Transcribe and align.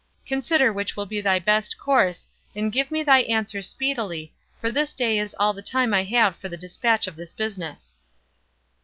Consider 0.25 0.73
which 0.73 0.97
will 0.97 1.05
be 1.05 1.21
thy 1.21 1.37
best 1.37 1.77
course, 1.77 2.25
and 2.55 2.71
give 2.71 2.89
me 2.89 3.03
thy 3.03 3.21
answer 3.21 3.61
speedily, 3.61 4.33
for 4.59 4.71
this 4.71 4.93
day 4.93 5.19
is 5.19 5.35
all 5.39 5.53
the 5.53 5.61
time 5.61 5.93
I 5.93 6.05
have 6.05 6.35
for 6.37 6.49
the 6.49 6.57
despatch 6.57 7.05
of 7.05 7.15
this 7.15 7.33
business." 7.33 7.95